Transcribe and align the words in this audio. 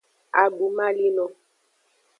Adumalino. 0.41 1.25